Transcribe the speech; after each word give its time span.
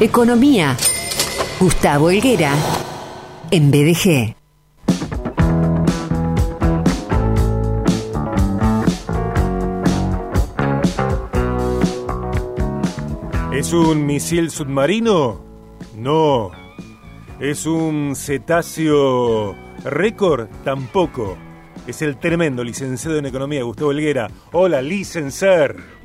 Economía. 0.00 0.76
Gustavo 1.58 2.08
Helguera. 2.10 2.54
En 3.50 3.72
BDG. 3.72 4.36
¿Es 13.52 13.72
un 13.72 14.06
misil 14.06 14.52
submarino? 14.52 15.40
No. 15.96 16.52
¿Es 17.40 17.66
un 17.66 18.14
cetáceo 18.14 19.56
récord? 19.82 20.46
Tampoco. 20.62 21.36
Es 21.88 22.02
el 22.02 22.18
tremendo 22.18 22.62
licenciado 22.62 23.18
en 23.18 23.26
Economía, 23.26 23.64
Gustavo 23.64 23.90
Helguera. 23.90 24.30
Hola, 24.52 24.80
licenciar. 24.80 25.97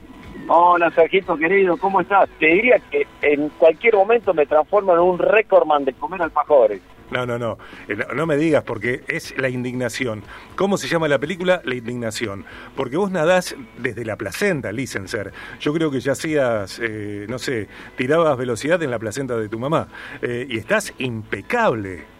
Hola, 0.48 0.92
Sergito 0.92 1.38
querido, 1.38 1.78
¿cómo 1.78 2.02
estás? 2.02 2.30
Te 2.38 2.48
diría 2.48 2.78
que 2.92 3.08
en 3.22 3.48
cualquier 3.50 3.96
momento 3.96 4.34
me 4.34 4.46
transformo 4.46 4.94
en 4.94 5.00
un 5.00 5.18
recordman 5.18 5.86
de 5.86 5.94
comer 5.94 6.22
alfajores. 6.22 6.82
No, 7.12 7.26
no, 7.26 7.38
no, 7.38 7.58
eh, 7.88 7.96
no, 7.96 8.14
no 8.16 8.26
me 8.26 8.36
digas 8.36 8.64
porque 8.64 9.04
es 9.08 9.38
la 9.38 9.48
indignación. 9.48 10.24
¿Cómo 10.56 10.78
se 10.78 10.88
llama 10.88 11.08
la 11.08 11.20
película? 11.20 11.62
La 11.64 11.76
indignación. 11.76 12.46
Porque 12.76 12.98
vos 12.98 13.12
nadás 13.12 13.56
desde 13.78 14.04
la 14.04 14.18
placenta, 14.18 14.72
licenser. 14.72 15.32
Yo 15.60 15.74
creo 15.74 15.92
que 15.92 16.00
ya 16.00 16.14
hacías, 16.14 16.80
eh, 16.84 17.26
no 17.30 17.40
sé, 17.40 17.68
tirabas 17.96 18.38
velocidad 18.38 18.82
en 18.84 18.92
la 18.92 19.00
placenta 19.00 19.38
de 19.38 19.48
tu 19.48 19.60
mamá. 19.60 19.88
Eh, 20.22 20.48
y 20.50 20.58
estás 20.58 20.94
impecable. 20.98 22.13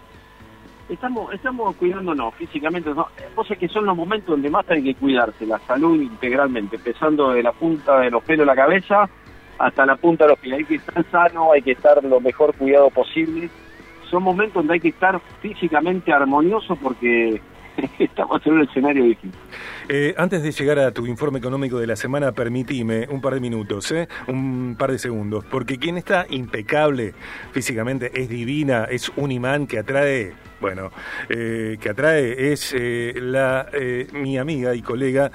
Estamos, 0.90 1.34
estamos 1.34 1.76
cuidándonos 1.78 2.36
físicamente. 2.36 2.90
¿no? 2.94 3.08
Vos 3.36 3.48
sabés 3.48 3.60
que 3.60 3.68
son 3.70 3.86
los 3.86 3.96
momentos 3.96 4.30
donde 4.30 4.50
más 4.50 4.70
hay 4.70 4.84
que 4.84 4.96
cuidarse, 4.96 5.46
la 5.46 5.60
salud 5.60 6.02
integralmente, 6.02 6.76
empezando 6.76 7.32
de 7.32 7.44
la 7.44 7.52
punta 7.52 8.00
de 8.00 8.12
los 8.12 8.24
pelos 8.24 8.46
de 8.46 8.54
la 8.54 8.56
cabeza 8.56 9.10
hasta 9.58 9.86
la 9.86 9.96
punta 9.96 10.26
de 10.26 10.32
los 10.32 10.40
pies. 10.40 10.56
Hay 10.56 10.66
que 10.66 10.76
estar 10.76 11.06
sano, 11.10 11.54
hay 11.54 11.62
que 11.62 11.72
estar 11.72 12.04
lo 12.04 12.20
mejor 12.20 12.54
cuidado 12.56 12.90
posible. 12.90 13.50
Son 14.10 14.22
momentos 14.24 14.56
donde 14.56 14.74
hay 14.74 14.80
que 14.80 14.90
estar 14.90 15.20
físicamente 15.42 16.12
armonioso 16.12 16.76
porque 16.76 17.42
estamos 18.00 18.46
en 18.46 18.54
un 18.54 18.62
escenario 18.64 19.04
difícil. 19.06 19.32
Eh, 19.90 20.14
antes 20.18 20.44
de 20.44 20.52
llegar 20.52 20.80
a 20.80 20.92
tu 20.92 21.06
informe 21.06 21.40
económico 21.40 21.80
de 21.80 21.88
la 21.88 21.96
semana, 21.96 22.32
permitime 22.32 23.08
un 23.10 23.22
par 23.22 23.34
de 23.34 23.40
minutos, 23.40 23.92
¿eh? 23.92 24.08
un 24.28 24.76
par 24.78 24.92
de 24.92 25.00
segundos, 25.00 25.46
porque 25.46 25.78
quien 25.78 25.98
está 25.98 26.26
impecable 26.30 27.14
físicamente 27.52 28.12
es 28.14 28.30
divina, 28.30 28.86
es 28.86 29.12
un 29.16 29.32
imán 29.32 29.68
que 29.68 29.80
atrae 29.80 30.34
bueno, 30.64 30.92
eh, 31.28 31.78
que 31.78 31.90
atrae 31.90 32.54
es 32.54 32.74
eh, 32.74 33.16
la 33.18 33.68
eh, 33.74 34.08
mi 34.14 34.38
amiga 34.38 34.74
y 34.74 34.82
colega 34.82 35.30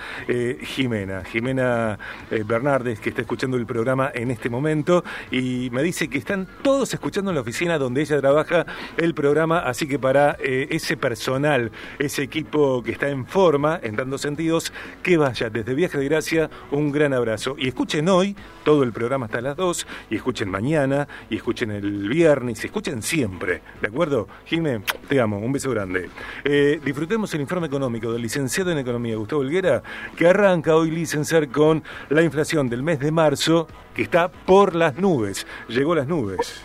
Jimena, 0.62 1.22
Jimena 1.22 1.98
Bernardes, 2.46 2.98
que 2.98 3.10
está 3.10 3.20
escuchando 3.20 3.58
el 3.58 3.66
programa 3.66 4.10
en 4.14 4.30
este 4.30 4.48
momento 4.48 5.04
y 5.30 5.68
me 5.70 5.82
dice 5.82 6.08
que 6.08 6.16
están 6.16 6.48
todos 6.62 6.94
escuchando 6.94 7.30
en 7.30 7.34
la 7.34 7.42
oficina 7.42 7.76
donde 7.76 8.00
ella 8.00 8.18
trabaja 8.20 8.64
el 8.96 9.12
programa, 9.12 9.58
así 9.58 9.86
que 9.86 9.98
para 9.98 10.38
ese 10.40 10.96
personal, 10.96 11.72
ese 11.98 12.22
equipo 12.22 12.82
que 12.82 12.92
está 12.92 13.10
en 13.10 13.26
forma, 13.26 13.78
en 13.82 13.96
dando 13.96 14.16
sentidos, 14.16 14.72
que 15.02 15.18
vaya 15.18 15.50
desde 15.50 15.74
Viaje 15.74 15.98
de 15.98 16.04
Gracia, 16.06 16.50
un 16.70 16.90
gran 16.90 17.12
abrazo. 17.12 17.54
Y 17.58 17.68
escuchen 17.68 18.08
hoy, 18.08 18.34
todo 18.64 18.82
el 18.82 18.92
programa 18.92 19.26
hasta 19.26 19.42
las 19.42 19.56
2, 19.56 19.86
y 20.10 20.16
escuchen 20.16 20.50
mañana, 20.50 21.06
y 21.28 21.36
escuchen 21.36 21.70
el 21.70 22.08
viernes, 22.08 22.62
y 22.64 22.66
escuchen 22.68 23.02
siempre, 23.02 23.60
¿de 23.80 23.88
acuerdo? 23.88 24.28
Jimena, 24.46 24.82
te 25.08 25.17
un 25.26 25.52
beso 25.52 25.70
grande. 25.70 26.08
Eh, 26.44 26.80
disfrutemos 26.84 27.32
el 27.34 27.40
informe 27.40 27.66
económico 27.66 28.12
del 28.12 28.22
licenciado 28.22 28.70
en 28.70 28.78
Economía, 28.78 29.16
Gustavo 29.16 29.42
Helguera, 29.42 29.82
que 30.16 30.26
arranca 30.26 30.76
hoy 30.76 30.90
licenciar 30.90 31.48
con 31.48 31.82
la 32.08 32.22
inflación 32.22 32.68
del 32.68 32.82
mes 32.82 33.00
de 33.00 33.10
marzo, 33.10 33.66
que 33.94 34.02
está 34.02 34.28
por 34.28 34.74
las 34.74 34.96
nubes. 34.96 35.46
Llegó 35.68 35.94
las 35.94 36.06
nubes. 36.06 36.64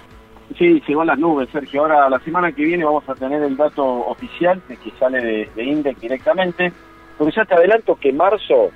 Sí, 0.57 0.81
llegó 0.87 1.03
las 1.03 1.17
nubes, 1.17 1.49
Sergio. 1.51 1.81
Ahora, 1.81 2.09
la 2.09 2.19
semana 2.19 2.51
que 2.51 2.63
viene 2.63 2.85
vamos 2.85 3.07
a 3.07 3.15
tener 3.15 3.41
el 3.41 3.57
dato 3.57 3.83
oficial 3.83 4.61
que 4.67 4.91
sale 4.99 5.21
de, 5.21 5.49
de 5.55 5.95
directamente. 5.99 6.71
Porque 7.17 7.33
ya 7.35 7.45
te 7.45 7.55
adelanto 7.55 7.95
que 7.95 8.11
marzo 8.11 8.69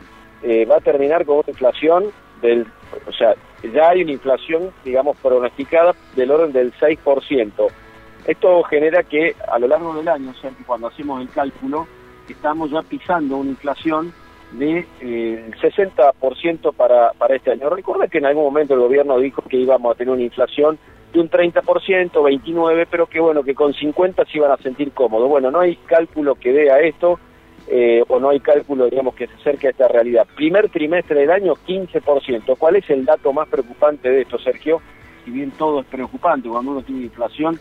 eh, 0.43 0.65
va 0.65 0.77
a 0.77 0.81
terminar 0.81 1.25
con 1.25 1.37
una 1.37 1.49
inflación 1.49 2.05
del. 2.41 2.65
O 3.07 3.11
sea, 3.11 3.35
ya 3.73 3.89
hay 3.89 4.03
una 4.03 4.11
inflación, 4.11 4.71
digamos, 4.83 5.17
pronosticada 5.17 5.93
del 6.15 6.31
orden 6.31 6.53
del 6.53 6.73
6%. 6.73 7.67
Esto 8.25 8.63
genera 8.63 9.03
que 9.03 9.35
a 9.47 9.57
lo 9.59 9.67
largo 9.67 9.93
del 9.95 10.07
año, 10.07 10.33
cuando 10.65 10.87
hacemos 10.87 11.21
el 11.21 11.29
cálculo, 11.29 11.87
estamos 12.27 12.71
ya 12.71 12.81
pisando 12.81 13.37
una 13.37 13.51
inflación 13.51 14.13
de 14.51 14.85
eh, 15.01 15.51
60% 15.61 16.73
para, 16.73 17.11
para 17.13 17.35
este 17.35 17.51
año. 17.51 17.69
Recuerda 17.69 18.07
que 18.07 18.17
en 18.17 18.25
algún 18.25 18.43
momento 18.43 18.73
el 18.73 18.79
gobierno 18.79 19.19
dijo 19.19 19.41
que 19.41 19.57
íbamos 19.57 19.93
a 19.93 19.97
tener 19.97 20.13
una 20.13 20.23
inflación 20.23 20.77
de 21.13 21.19
un 21.19 21.29
30%, 21.29 21.63
29%, 22.11 22.87
pero 22.89 23.07
que 23.07 23.19
bueno, 23.19 23.43
que 23.43 23.55
con 23.55 23.73
50 23.73 24.25
se 24.25 24.37
iban 24.37 24.51
a 24.51 24.57
sentir 24.57 24.91
cómodos. 24.91 25.29
Bueno, 25.29 25.51
no 25.51 25.59
hay 25.59 25.75
cálculo 25.75 26.35
que 26.35 26.51
vea 26.51 26.79
esto, 26.79 27.19
eh, 27.69 28.01
o 28.07 28.19
no 28.19 28.29
hay 28.29 28.39
cálculo, 28.39 28.89
digamos, 28.89 29.13
que 29.15 29.27
se 29.27 29.33
acerque 29.35 29.67
a 29.67 29.71
esta 29.71 29.87
realidad. 29.87 30.25
Primer 30.35 30.69
trimestre 30.69 31.21
del 31.21 31.31
año, 31.31 31.53
15%. 31.67 32.55
¿Cuál 32.57 32.77
es 32.77 32.89
el 32.89 33.03
dato 33.03 33.33
más 33.33 33.47
preocupante 33.49 34.09
de 34.09 34.21
esto, 34.21 34.39
Sergio? 34.39 34.81
Si 35.25 35.31
bien 35.31 35.51
todo 35.51 35.81
es 35.81 35.85
preocupante 35.87 36.47
cuando 36.47 36.71
uno 36.71 36.81
tiene 36.81 37.03
inflación, 37.03 37.59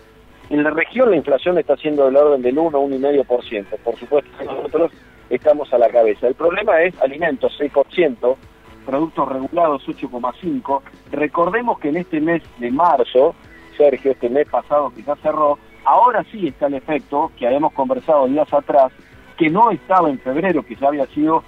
en 0.51 0.63
la 0.63 0.71
región 0.71 1.11
la 1.11 1.17
inflación 1.17 1.59
está 1.59 1.77
siendo 1.77 2.07
del 2.07 2.17
orden 2.17 2.43
del 2.43 2.59
1 2.59 2.79
1,5%. 2.79 3.67
Por 3.83 3.97
supuesto, 3.97 4.31
nosotros 4.45 4.93
estamos 5.31 5.73
a 5.73 5.79
la 5.79 5.89
cabeza. 5.89 6.29
El 6.29 6.35
problema 6.35 6.81
es 6.83 7.01
alimentos 7.01 7.53
6%, 7.59 8.37
productos 8.85 9.29
regulados 9.29 9.87
8,5%. 9.87 10.81
Recordemos 11.11 11.79
que 11.79 11.89
en 11.89 11.97
este 11.97 12.21
mes 12.21 12.43
de 12.59 12.71
marzo, 12.71 13.35
Sergio, 13.77 14.13
este 14.13 14.31
mes 14.31 14.49
pasado 14.49 14.93
que 14.95 15.03
ya 15.03 15.17
cerró, 15.17 15.59
ahora 15.85 16.25
sí 16.31 16.49
está 16.49 16.67
el 16.67 16.75
efecto 16.75 17.33
que 17.37 17.47
habíamos 17.47 17.73
conversado 17.73 18.27
días 18.29 18.53
atrás, 18.53 18.93
que 19.37 19.51
no 19.51 19.71
estaba 19.71 20.09
en 20.09 20.19
febrero, 20.21 20.63
que 20.63 20.77
ya 20.77 20.89
había 20.89 21.07
sido 21.07 21.43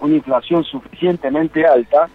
una 0.00 0.14
inflación 0.14 0.64
suficientemente 0.64 1.66
alta, 1.66 2.08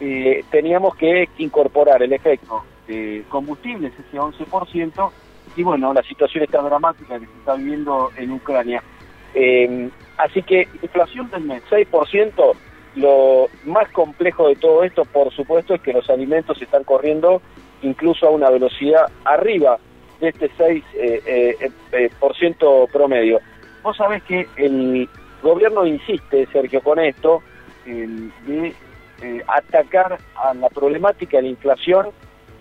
eh, 0.00 0.44
teníamos 0.50 0.94
que 0.96 1.28
incorporar 1.38 2.02
el 2.02 2.12
efecto 2.12 2.62
de 2.86 3.24
combustibles, 3.28 3.92
ese 3.98 4.18
11%, 4.18 5.10
y 5.56 5.62
bueno, 5.62 5.92
la 5.92 6.02
situación 6.02 6.44
está 6.44 6.62
dramática 6.62 7.18
que 7.18 7.26
se 7.26 7.38
está 7.38 7.54
viviendo 7.54 8.10
en 8.16 8.32
Ucrania. 8.32 8.82
Eh, 9.34 9.90
así 10.16 10.42
que 10.42 10.68
inflación 10.82 11.30
del 11.30 11.44
mes, 11.44 11.62
6%, 11.70 12.52
lo 12.96 13.46
más 13.64 13.88
complejo 13.90 14.48
de 14.48 14.56
todo 14.56 14.82
esto, 14.82 15.04
por 15.04 15.32
supuesto, 15.32 15.74
es 15.74 15.80
que 15.80 15.92
los 15.92 16.08
alimentos 16.10 16.60
están 16.60 16.84
corriendo 16.84 17.40
incluso 17.82 18.26
a 18.26 18.30
una 18.30 18.50
velocidad 18.50 19.06
arriba 19.24 19.78
de 20.20 20.28
este 20.28 20.50
6% 20.50 20.84
eh, 20.94 21.70
eh, 21.92 22.10
por 22.18 22.36
ciento 22.36 22.86
promedio. 22.92 23.40
Vos 23.82 23.96
sabés 23.96 24.22
que 24.24 24.46
el 24.56 25.08
gobierno 25.42 25.86
insiste, 25.86 26.46
Sergio, 26.52 26.82
con 26.82 26.98
esto, 26.98 27.42
de 27.86 28.74
atacar 29.46 30.18
a 30.34 30.54
la 30.54 30.68
problemática 30.68 31.38
de 31.38 31.44
la 31.44 31.48
inflación 31.48 32.08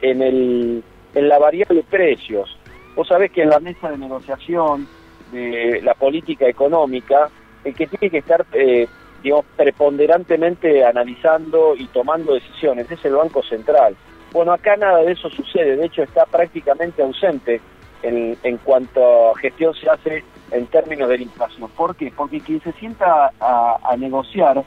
en, 0.02 0.22
el, 0.22 0.84
en 1.14 1.30
la 1.30 1.40
variable 1.40 1.84
precios. 1.90 2.59
Vos 2.96 3.08
sabés 3.08 3.32
que 3.32 3.44
en 3.44 3.50
la 3.50 3.60
mesa 3.60 3.90
de 3.90 3.98
negociación 3.98 4.88
de 5.32 5.82
la 5.84 5.94
política 5.94 6.48
económica, 6.48 7.30
el 7.64 7.76
que 7.76 7.88
tiene 7.88 8.10
que 8.10 8.18
estar, 8.20 8.46
eh, 8.54 8.88
digamos, 9.22 9.46
preponderantemente 9.56 10.84
analizando 10.86 11.76
y 11.76 11.86
tomando 11.88 12.34
decisiones 12.34 12.90
es 12.92 13.04
el 13.06 13.14
Banco 13.14 13.44
Central. 13.44 13.96
Bueno, 14.32 14.52
acá 14.52 14.76
nada 14.78 15.00
de 15.00 15.12
eso 15.14 15.30
sucede, 15.30 15.76
de 15.76 15.86
hecho 15.86 16.04
está 16.04 16.26
prácticamente 16.26 17.02
ausente 17.02 17.62
en, 18.04 18.38
en 18.44 18.58
cuanto 18.58 19.32
a 19.32 19.38
gestión 19.40 19.74
se 19.74 19.90
hace 19.90 20.24
en 20.52 20.68
términos 20.68 21.10
de 21.10 21.18
la 21.18 21.24
inflación. 21.24 21.70
¿Por 21.76 21.96
qué? 21.96 22.12
Porque 22.16 22.40
quien 22.40 22.62
se 22.62 22.72
sienta 22.74 23.32
a, 23.40 23.96
negociar 23.98 24.64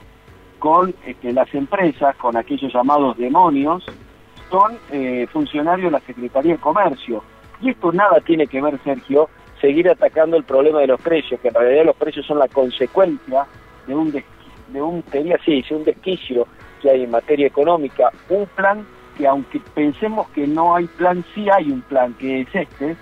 con 0.58 0.94
este, 1.06 1.32
las 1.32 1.52
empresas, 1.54 2.14
con 2.16 2.36
aquellos 2.36 2.72
llamados 2.72 3.16
demonios, 3.16 3.84
son 4.50 4.78
eh, 4.90 5.26
funcionarios 5.32 5.90
de 5.90 5.98
la 5.98 6.04
Secretaría 6.04 6.52
de 6.52 6.58
Comercio. 6.58 7.22
Y 7.62 7.70
esto 7.70 7.92
nada 7.92 8.20
tiene 8.20 8.46
que 8.46 8.60
ver, 8.60 8.78
Sergio, 8.84 9.30
seguir 9.60 9.88
atacando 9.88 10.36
el 10.36 10.44
problema 10.44 10.80
de 10.80 10.88
los 10.88 11.00
precios, 11.00 11.40
que 11.40 11.48
en 11.48 11.54
realidad 11.54 11.86
los 11.86 11.96
precios 11.96 12.26
son 12.26 12.38
la 12.38 12.48
consecuencia 12.48 13.46
de 13.86 13.94
un, 13.94 14.10
de 14.10 14.82
un, 14.82 15.04
sí, 15.44 15.64
un 15.70 15.84
desquicio 15.84 16.46
que 16.82 16.90
hay 16.90 17.04
en 17.04 17.10
materia 17.12 17.46
económica. 17.46 18.10
Un 18.28 18.46
plan 18.46 18.84
que 19.16 19.26
aunque 19.26 19.60
pensemos 19.74 20.28
que 20.30 20.46
no 20.46 20.74
hay 20.74 20.86
plan, 20.86 21.24
sí 21.34 21.46
hay 21.48 21.70
un 21.70 21.82
plan, 21.82 22.14
que 22.14 22.40
es 22.40 22.48
este, 22.52 22.96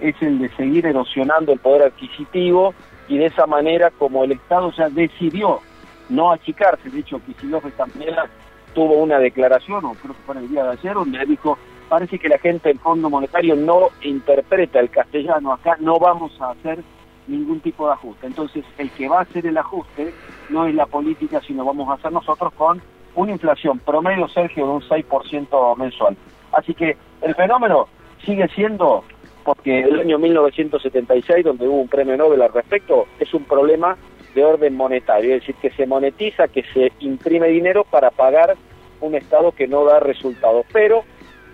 es 0.00 0.14
el 0.20 0.38
de 0.40 0.48
seguir 0.56 0.86
erosionando 0.86 1.52
el 1.52 1.60
poder 1.60 1.82
adquisitivo 1.82 2.74
y 3.08 3.18
de 3.18 3.26
esa 3.26 3.46
manera 3.46 3.90
como 3.90 4.24
el 4.24 4.32
Estado 4.32 4.72
ya 4.76 4.88
decidió 4.88 5.60
no 6.08 6.32
achicarse, 6.32 6.90
de 6.90 7.00
hecho 7.00 7.20
Kicillof 7.24 7.64
mañana 7.94 8.24
tuvo 8.74 8.94
una 8.94 9.18
declaración, 9.18 9.84
o 9.84 9.92
creo 9.94 10.14
que 10.14 10.22
fue 10.26 10.36
el 10.38 10.48
día 10.48 10.64
de 10.64 10.70
ayer, 10.70 10.94
donde 10.94 11.24
dijo 11.26 11.58
parece 11.90 12.20
que 12.20 12.28
la 12.28 12.38
gente 12.38 12.68
del 12.68 12.78
Fondo 12.78 13.10
Monetario 13.10 13.56
no 13.56 13.88
interpreta 14.02 14.78
el 14.78 14.90
castellano. 14.90 15.52
Acá 15.52 15.76
no 15.80 15.98
vamos 15.98 16.40
a 16.40 16.52
hacer 16.52 16.78
ningún 17.26 17.58
tipo 17.60 17.86
de 17.86 17.94
ajuste. 17.94 18.28
Entonces, 18.28 18.64
el 18.78 18.90
que 18.92 19.08
va 19.08 19.18
a 19.18 19.22
hacer 19.22 19.44
el 19.44 19.58
ajuste 19.58 20.14
no 20.50 20.66
es 20.66 20.74
la 20.74 20.86
política, 20.86 21.40
sino 21.44 21.64
vamos 21.64 21.88
a 21.88 21.94
hacer 21.94 22.12
nosotros 22.12 22.52
con 22.54 22.80
una 23.16 23.32
inflación 23.32 23.80
promedio, 23.80 24.28
Sergio, 24.28 24.66
de 24.66 24.72
un 24.72 24.82
6% 24.82 25.76
mensual. 25.76 26.16
Así 26.52 26.74
que 26.74 26.96
el 27.22 27.34
fenómeno 27.34 27.88
sigue 28.24 28.46
siendo, 28.54 29.02
porque 29.44 29.80
el 29.80 29.98
año 29.98 30.18
1976, 30.20 31.44
donde 31.44 31.66
hubo 31.66 31.80
un 31.80 31.88
premio 31.88 32.16
Nobel 32.16 32.40
al 32.42 32.52
respecto, 32.52 33.06
es 33.18 33.34
un 33.34 33.42
problema 33.44 33.96
de 34.32 34.44
orden 34.44 34.76
monetario, 34.76 35.34
es 35.34 35.40
decir, 35.40 35.56
que 35.56 35.70
se 35.72 35.86
monetiza, 35.86 36.46
que 36.46 36.62
se 36.72 36.92
imprime 37.00 37.48
dinero 37.48 37.82
para 37.82 38.12
pagar 38.12 38.56
un 39.00 39.16
Estado 39.16 39.50
que 39.50 39.66
no 39.66 39.84
da 39.84 39.98
resultados. 39.98 40.64
Pero 40.72 41.02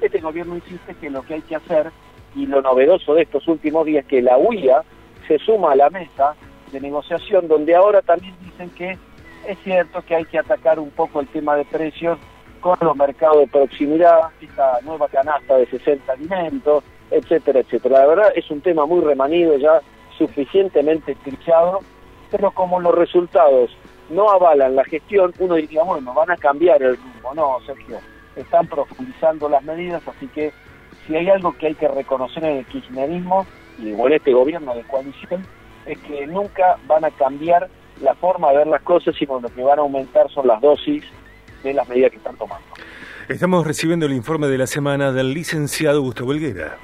este 0.01 0.21
gobierno 0.21 0.57
insiste 0.57 0.95
que 0.95 1.11
lo 1.11 1.23
que 1.23 1.35
hay 1.35 1.43
que 1.43 1.57
hacer, 1.57 1.91
y 2.35 2.47
lo 2.47 2.61
novedoso 2.61 3.15
de 3.15 3.23
estos 3.23 3.49
últimos 3.49 3.87
días, 3.87 4.05
es 4.05 4.09
que 4.09 4.23
la 4.23 4.37
UIA 4.37 4.83
se 5.27 5.39
suma 5.39 5.73
a 5.73 5.77
la 5.77 5.91
mesa 5.91 6.35
de 6.73 6.81
negociación, 6.81 7.49
donde 7.49 7.75
ahora 7.75 8.03
también 8.03 8.35
dicen 8.43 8.71
que 8.71 8.99
es 9.47 9.59
cierto 9.65 10.03
que 10.03 10.17
hay 10.17 10.25
que 10.25 10.39
atacar 10.39 10.79
un 10.79 10.91
poco 10.91 11.21
el 11.21 11.29
tema 11.29 11.57
de 11.57 11.65
precios 11.65 12.19
con 12.61 12.77
los 12.81 12.97
mercados 12.97 13.39
de 13.39 13.47
proximidad, 13.47 14.31
esta 14.41 14.81
nueva 14.83 15.09
canasta 15.09 15.57
de 15.57 15.67
60 15.67 16.13
alimentos, 16.13 16.83
etcétera, 17.11 17.61
etcétera. 17.61 18.01
La 18.01 18.07
verdad 18.07 18.33
es 18.35 18.51
un 18.51 18.61
tema 18.61 18.87
muy 18.87 19.01
remanido, 19.03 19.57
ya 19.57 19.81
suficientemente 20.19 21.15
trillado, 21.17 21.81
pero 22.31 22.51
como 22.51 22.81
los 22.81 22.95
resultados 22.95 23.71
no 24.11 24.31
avalan 24.31 24.75
la 24.77 24.85
gestión, 24.85 25.33
uno 25.39 25.55
diría, 25.55 25.83
bueno, 25.83 26.13
van 26.13 26.31
a 26.31 26.37
cambiar 26.37 26.83
el 26.83 26.97
rumbo. 26.97 27.35
No, 27.35 27.59
Sergio, 27.67 27.99
están 28.37 28.67
profundizando 28.67 29.49
las 29.49 29.65
medidas, 29.65 30.03
así 30.07 30.27
que 30.29 30.53
si 31.07 31.17
hay 31.17 31.29
algo 31.29 31.57
que 31.57 31.69
hay 31.69 31.75
que 31.75 31.89
reconocer 31.89 32.45
en 32.45 32.59
el 32.59 32.67
kirchnerismo 32.67 33.47
y 33.79 33.91
en 33.91 34.13
este 34.13 34.33
gobierno 34.33 34.75
de 34.75 34.83
coalición, 34.83 35.47
es 35.87 35.99
que 35.99 36.27
nunca 36.27 36.77
van 36.87 37.05
a 37.05 37.11
cambiar 37.11 37.69
la 38.01 38.15
forma 38.15 38.51
de 38.51 38.59
ver 38.59 38.67
las 38.67 38.83
cosas, 38.83 39.15
sino 39.19 39.41
lo 39.41 39.49
que 39.49 39.63
van 39.63 39.79
a 39.79 39.83
aumentar 39.83 40.31
son 40.31 40.47
las 40.47 40.61
dosis 40.61 41.05
de 41.63 41.73
las 41.73 41.89
medidas 41.89 42.11
que 42.11 42.19
están 42.19 42.37
tomando. 42.37 42.67
Estamos 43.29 43.67
recibiendo 43.67 44.07
el 44.07 44.13
informe 44.13 44.47
de 44.49 44.59
la 44.59 44.67
semana 44.67 45.13
del 45.13 45.33
licenciado 45.35 46.01
Gustavo 46.03 46.33
Helguera. 46.33 46.77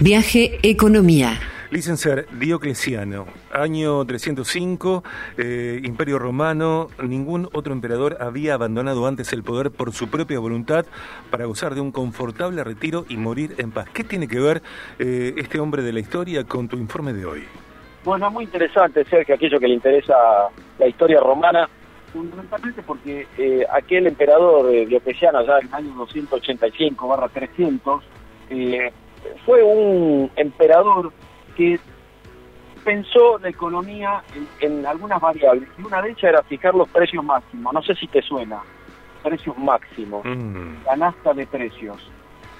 Viaje 0.00 0.58
Economía. 0.62 1.38
Licenciado 1.70 2.22
Diocleciano, 2.32 3.26
año 3.52 4.04
305, 4.04 5.04
eh, 5.38 5.80
Imperio 5.84 6.18
Romano, 6.18 6.88
ningún 7.00 7.48
otro 7.52 7.72
emperador 7.72 8.16
había 8.20 8.54
abandonado 8.54 9.06
antes 9.06 9.32
el 9.32 9.44
poder 9.44 9.70
por 9.70 9.92
su 9.92 10.10
propia 10.10 10.40
voluntad 10.40 10.84
para 11.30 11.44
gozar 11.44 11.76
de 11.76 11.80
un 11.80 11.92
confortable 11.92 12.64
retiro 12.64 13.04
y 13.08 13.16
morir 13.16 13.54
en 13.58 13.70
paz. 13.70 13.88
¿Qué 13.90 14.02
tiene 14.02 14.26
que 14.26 14.40
ver 14.40 14.62
eh, 14.98 15.34
este 15.36 15.60
hombre 15.60 15.84
de 15.84 15.92
la 15.92 16.00
historia 16.00 16.42
con 16.42 16.66
tu 16.66 16.76
informe 16.76 17.12
de 17.12 17.24
hoy? 17.24 17.44
Bueno, 18.04 18.26
es 18.26 18.32
muy 18.32 18.46
interesante, 18.46 19.04
Sergio, 19.04 19.36
aquello 19.36 19.60
que 19.60 19.68
le 19.68 19.74
interesa 19.74 20.48
la 20.76 20.88
historia 20.88 21.20
romana, 21.20 21.68
fundamentalmente 22.12 22.82
porque 22.82 23.28
eh, 23.38 23.64
aquel 23.72 24.08
emperador 24.08 24.68
Diocleciano, 24.88 25.38
allá 25.38 25.60
en 25.60 25.68
el 25.68 25.74
año 25.74 25.94
285-300, 25.94 28.00
fue 29.46 29.62
un 29.62 30.32
emperador 30.34 31.12
que 31.60 31.78
pensó 32.82 33.38
la 33.38 33.50
economía 33.50 34.22
en, 34.60 34.86
algunas 34.86 35.20
variables 35.20 35.68
y 35.76 35.82
una 35.82 36.00
de 36.00 36.08
ellas 36.08 36.24
era 36.24 36.42
fijar 36.44 36.74
los 36.74 36.88
precios 36.88 37.22
máximos. 37.22 37.74
No 37.74 37.82
sé 37.82 37.94
si 37.96 38.06
te 38.06 38.22
suena, 38.22 38.62
precios 39.22 39.58
máximos, 39.58 40.24
mm. 40.24 40.84
canasta 40.86 41.34
de 41.34 41.46
precios. 41.46 42.10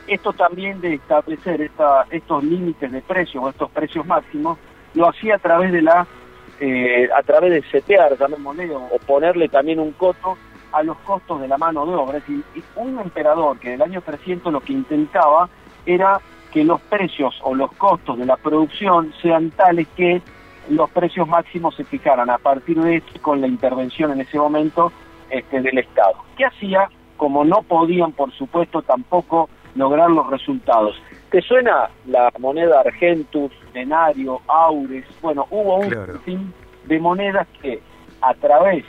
Esto 0.07 0.35
también 0.35 0.83
de 0.83 0.95
establecer 0.95 1.63
esta, 1.63 2.05
estos 2.11 2.45
límites 2.45 2.93
de 2.93 3.01
precios 3.01 3.43
o 3.43 3.49
estos 3.49 3.71
precios 3.71 4.05
máximos 4.05 4.59
lo 4.93 5.09
hacía 5.09 5.37
a 5.37 5.39
través 5.39 5.73
de 5.73 5.81
la 5.81 6.07
eh, 6.61 7.09
a 7.17 7.23
través 7.23 7.53
de 7.53 7.63
setear, 7.71 8.19
llamémosle, 8.19 8.71
o 8.71 8.99
ponerle 9.07 9.49
también 9.49 9.81
un 9.81 9.93
coto 9.93 10.37
a 10.73 10.83
los 10.83 10.99
costos 10.99 11.41
de 11.41 11.49
la 11.49 11.57
mano 11.57 11.87
de 11.87 11.95
obra. 11.95 12.19
Es 12.19 12.27
decir, 12.27 12.45
un 12.77 12.99
emperador 12.99 13.59
que 13.59 13.69
en 13.69 13.75
el 13.77 13.83
año 13.83 14.03
300 14.03 14.53
lo 14.53 14.61
que 14.61 14.75
intentaba 14.75 15.49
era 15.87 16.21
que 16.53 16.65
los 16.65 16.81
precios 16.83 17.39
o 17.43 17.55
los 17.55 17.73
costos 17.73 18.19
de 18.19 18.27
la 18.27 18.37
producción 18.37 19.13
sean 19.23 19.51
tales 19.51 19.87
que 19.97 20.21
los 20.69 20.91
precios 20.91 21.27
máximos 21.27 21.75
se 21.75 21.85
fijaran 21.85 22.31
a 22.31 22.39
partir 22.39 22.81
de 22.81 22.97
esto 22.97 23.21
con 23.21 23.41
la 23.41 23.47
intervención 23.47 24.13
en 24.13 24.21
ese 24.21 24.39
momento 24.39 24.93
este, 25.31 25.61
del 25.61 25.79
Estado. 25.79 26.15
¿Qué 26.37 26.45
hacía? 26.45 26.89
Como 27.17 27.45
no 27.45 27.63
podían, 27.63 28.13
por 28.13 28.33
supuesto, 28.33 28.83
tampoco 28.83 29.49
lograr 29.75 30.11
los 30.11 30.29
resultados. 30.31 31.01
¿Te 31.31 31.43
suena 31.43 31.91
la 32.07 32.33
moneda 32.39 32.81
Argentus, 32.81 33.53
denario, 33.73 34.41
aures? 34.49 35.05
Bueno, 35.21 35.47
hubo 35.51 35.77
un 35.77 36.21
fin 36.25 36.53
de 36.87 36.99
monedas 36.99 37.47
que 37.63 37.81
a 38.21 38.35
través 38.35 38.85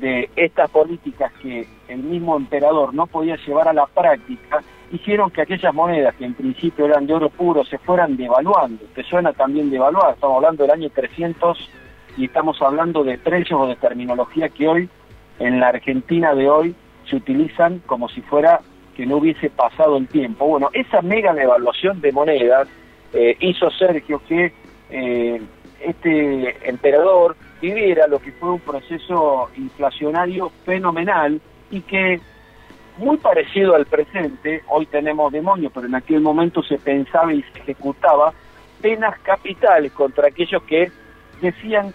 de 0.00 0.30
estas 0.36 0.70
políticas 0.70 1.32
que 1.42 1.66
el 1.88 1.98
mismo 1.98 2.36
emperador 2.36 2.94
no 2.94 3.06
podía 3.06 3.36
llevar 3.36 3.68
a 3.68 3.72
la 3.72 3.86
práctica, 3.86 4.62
hicieron 4.92 5.30
que 5.30 5.42
aquellas 5.42 5.74
monedas 5.74 6.14
que 6.16 6.24
en 6.24 6.34
principio 6.34 6.86
eran 6.86 7.06
de 7.06 7.14
oro 7.14 7.28
puro 7.30 7.64
se 7.64 7.78
fueran 7.78 8.16
devaluando. 8.16 8.84
Te 8.94 9.02
suena 9.02 9.32
también 9.32 9.70
devaluar, 9.70 10.14
estamos 10.14 10.36
hablando 10.36 10.62
del 10.64 10.72
año 10.72 10.90
300 10.90 11.70
y 12.16 12.26
estamos 12.26 12.60
hablando 12.62 13.04
de 13.04 13.18
precios 13.18 13.60
o 13.60 13.66
de 13.66 13.76
terminología 13.76 14.48
que 14.48 14.68
hoy 14.68 14.88
en 15.38 15.60
la 15.60 15.68
Argentina 15.68 16.34
de 16.34 16.48
hoy 16.48 16.74
se 17.08 17.16
utilizan 17.16 17.80
como 17.86 18.08
si 18.08 18.20
fuera 18.22 18.60
que 18.96 19.06
no 19.06 19.18
hubiese 19.18 19.50
pasado 19.50 19.96
el 19.98 20.08
tiempo. 20.08 20.46
Bueno, 20.46 20.70
esa 20.72 21.02
mega 21.02 21.34
devaluación 21.34 22.00
de 22.00 22.12
monedas 22.12 22.68
eh, 23.12 23.36
hizo 23.40 23.70
Sergio 23.70 24.22
que 24.26 24.52
eh, 24.90 25.42
este 25.80 26.68
emperador 26.68 27.36
viviera 27.60 28.06
lo 28.06 28.18
que 28.18 28.32
fue 28.32 28.50
un 28.52 28.60
proceso 28.60 29.50
inflacionario 29.56 30.50
fenomenal 30.64 31.40
y 31.70 31.80
que 31.82 32.20
muy 32.98 33.18
parecido 33.18 33.74
al 33.74 33.86
presente, 33.86 34.62
hoy 34.68 34.86
tenemos 34.86 35.30
demonios, 35.32 35.70
pero 35.74 35.86
en 35.86 35.94
aquel 35.94 36.20
momento 36.20 36.62
se 36.62 36.78
pensaba 36.78 37.32
y 37.32 37.42
se 37.42 37.58
ejecutaba 37.58 38.32
penas 38.80 39.18
capitales 39.20 39.92
contra 39.92 40.28
aquellos 40.28 40.62
que 40.62 40.90
decían 41.40 41.92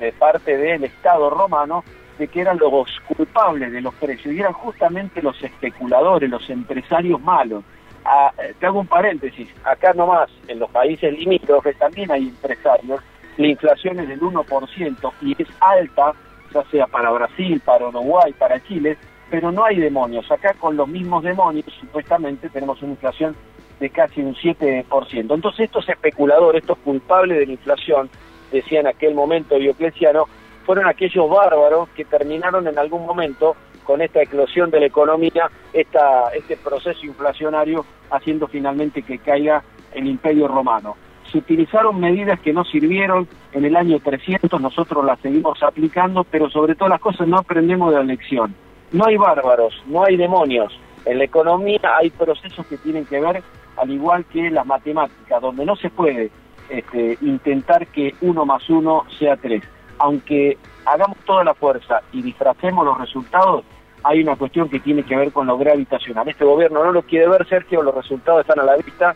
de 0.00 0.12
parte 0.12 0.56
del 0.56 0.84
Estado 0.84 1.28
romano 1.30 1.84
de 2.18 2.28
que 2.28 2.40
eran 2.40 2.58
los 2.58 3.00
culpables 3.06 3.70
de 3.70 3.80
los 3.80 3.94
precios 3.94 4.34
y 4.34 4.40
eran 4.40 4.52
justamente 4.52 5.22
los 5.22 5.40
especuladores, 5.42 6.28
los 6.28 6.48
empresarios 6.50 7.20
malos. 7.20 7.62
Ah, 8.04 8.32
eh, 8.38 8.54
te 8.58 8.66
hago 8.66 8.80
un 8.80 8.86
paréntesis, 8.86 9.48
acá 9.64 9.92
nomás 9.92 10.30
en 10.48 10.58
los 10.58 10.70
países 10.70 11.12
limítrofes 11.16 11.76
también 11.78 12.10
hay 12.10 12.28
empresarios, 12.28 13.00
la 13.38 13.46
inflación 13.46 14.00
es 14.00 14.08
del 14.08 14.20
1% 14.20 15.12
y 15.22 15.40
es 15.40 15.48
alta, 15.60 16.12
ya 16.52 16.64
sea 16.64 16.86
para 16.86 17.10
Brasil, 17.10 17.62
para 17.64 17.88
Uruguay, 17.88 18.34
para 18.36 18.60
Chile, 18.64 18.98
pero 19.30 19.52
no 19.52 19.64
hay 19.64 19.76
demonios. 19.76 20.30
Acá 20.30 20.54
con 20.54 20.76
los 20.76 20.88
mismos 20.88 21.22
demonios, 21.22 21.66
supuestamente, 21.80 22.48
tenemos 22.50 22.82
una 22.82 22.92
inflación 22.92 23.36
de 23.78 23.90
casi 23.90 24.22
un 24.22 24.34
7%. 24.34 24.84
Entonces 25.12 25.60
estos 25.60 25.88
especuladores, 25.88 26.62
estos 26.62 26.78
culpables 26.78 27.38
de 27.38 27.46
la 27.46 27.52
inflación, 27.52 28.10
decía 28.50 28.80
en 28.80 28.88
aquel 28.88 29.14
momento 29.14 29.56
Diocleciano, 29.56 30.24
fueron 30.66 30.88
aquellos 30.88 31.30
bárbaros 31.30 31.88
que 31.90 32.04
terminaron 32.04 32.66
en 32.66 32.76
algún 32.76 33.06
momento 33.06 33.56
con 33.84 34.02
esta 34.02 34.20
eclosión 34.20 34.70
de 34.70 34.80
la 34.80 34.86
economía, 34.86 35.48
esta, 35.72 36.28
este 36.34 36.56
proceso 36.56 37.06
inflacionario, 37.06 37.86
haciendo 38.10 38.48
finalmente 38.48 39.02
que 39.02 39.18
caiga 39.18 39.62
el 39.94 40.06
imperio 40.08 40.48
romano. 40.48 40.96
Se 41.30 41.38
utilizaron 41.38 42.00
medidas 42.00 42.40
que 42.40 42.52
no 42.52 42.64
sirvieron 42.64 43.28
en 43.52 43.64
el 43.64 43.76
año 43.76 43.98
300, 44.00 44.60
nosotros 44.60 45.04
las 45.04 45.20
seguimos 45.20 45.62
aplicando, 45.62 46.24
pero 46.24 46.48
sobre 46.48 46.74
todas 46.74 46.90
las 46.90 47.00
cosas 47.00 47.28
no 47.28 47.38
aprendemos 47.38 47.90
de 47.90 47.98
la 47.98 48.04
lección 48.04 48.54
no 48.92 49.04
hay 49.06 49.16
bárbaros, 49.16 49.74
no 49.86 50.04
hay 50.04 50.16
demonios. 50.16 50.78
En 51.04 51.18
la 51.18 51.24
economía 51.24 51.80
hay 51.98 52.10
procesos 52.10 52.66
que 52.66 52.76
tienen 52.78 53.06
que 53.06 53.20
ver, 53.20 53.42
al 53.76 53.90
igual 53.90 54.24
que 54.26 54.50
las 54.50 54.66
matemáticas, 54.66 55.40
donde 55.40 55.64
no 55.64 55.76
se 55.76 55.90
puede 55.90 56.30
este, 56.68 57.18
intentar 57.20 57.86
que 57.88 58.14
uno 58.20 58.44
más 58.44 58.68
uno 58.68 59.04
sea 59.18 59.36
tres. 59.36 59.62
Aunque 59.98 60.58
hagamos 60.84 61.18
toda 61.24 61.44
la 61.44 61.54
fuerza 61.54 62.02
y 62.12 62.22
disfracemos 62.22 62.84
los 62.84 62.98
resultados, 62.98 63.64
hay 64.04 64.22
una 64.22 64.36
cuestión 64.36 64.68
que 64.68 64.80
tiene 64.80 65.02
que 65.02 65.16
ver 65.16 65.32
con 65.32 65.46
lo 65.46 65.58
gravitacional. 65.58 66.28
Este 66.28 66.44
gobierno 66.44 66.84
no 66.84 66.92
lo 66.92 67.02
quiere 67.02 67.28
ver, 67.28 67.46
Sergio, 67.48 67.82
los 67.82 67.94
resultados 67.94 68.42
están 68.42 68.60
a 68.60 68.64
la 68.64 68.76
vista 68.76 69.14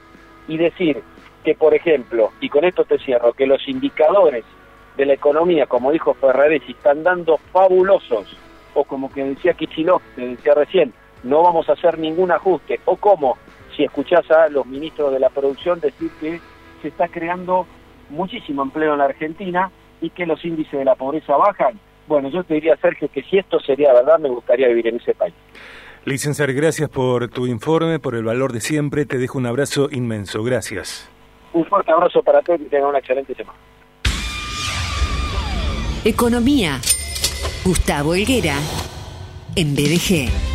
y 0.49 0.57
decir 0.57 1.03
que, 1.43 1.55
por 1.55 1.75
ejemplo, 1.75 2.33
y 2.41 2.49
con 2.49 2.65
esto 2.65 2.85
te 2.85 2.99
cierro, 2.99 3.33
que 3.33 3.47
los 3.47 3.67
indicadores 3.69 4.45
de 4.97 5.07
la 5.07 5.15
economía, 5.15 5.67
como 5.67 5.91
dijo 5.91 6.15
Ferraresi, 6.15 6.73
están 6.73 7.03
dando 7.03 7.39
fabulosos 7.53 8.37
o 8.75 8.85
como 8.85 9.13
que 9.13 9.25
decía 9.25 9.55
Kichilov, 9.55 10.01
te 10.15 10.27
decía 10.29 10.55
recién, 10.55 10.93
no 11.23 11.43
vamos 11.43 11.69
a 11.69 11.73
hacer 11.73 11.99
ningún 11.99 12.31
ajuste, 12.31 12.81
o 12.85 12.97
como 12.97 13.37
si 13.77 13.85
escuchás 13.85 14.31
a 14.31 14.49
los 14.49 14.67
ministros 14.67 15.13
de 15.13 15.21
la 15.21 15.31
producción 15.31 15.81
decir 15.81 16.11
que 16.21 16.41
se 16.81 16.89
está 16.89 17.09
creando 17.09 17.67
muchísimo 18.11 18.63
empleo 18.63 18.93
en 18.93 18.99
la 18.99 19.07
Argentina 19.07 19.71
y 20.01 20.11
que 20.11 20.27
los 20.27 20.45
índices 20.45 20.79
de 20.79 20.85
la 20.85 20.95
pobreza 20.95 21.37
bajan. 21.37 21.79
Bueno, 22.07 22.29
yo 22.29 22.43
te 22.45 22.55
diría, 22.55 22.77
Sergio, 22.77 23.09
que 23.09 23.23
si 23.23 23.39
esto 23.39 23.61
sería 23.61 23.93
verdad, 23.93 24.19
me 24.19 24.29
gustaría 24.29 24.69
vivir 24.69 24.89
en 24.89 24.97
ese 24.97 25.15
país. 25.15 25.35
Licenciado, 26.05 26.53
gracias 26.53 26.91
por 26.91 27.29
tu 27.29 27.47
informe, 27.47 28.01
por 28.01 28.17
el 28.17 28.25
valor 28.25 28.53
de 28.53 28.61
siempre. 28.61 29.07
Te 29.07 29.19
dejo 29.19 29.39
un 29.39 29.47
abrazo 29.47 29.89
inmenso. 29.93 30.43
Gracias. 30.43 31.09
Un 31.53 31.65
fuerte 31.67 31.93
abrazo 31.93 32.23
para 32.23 32.41
todos 32.43 32.61
y 32.61 32.65
tengan 32.65 32.89
una 32.89 32.99
excelente 32.99 33.35
semana. 33.35 33.59
Economía 36.05 36.81
Gustavo 37.65 38.15
Helguera, 38.15 38.57
en 39.55 39.75
BDG. 39.77 40.52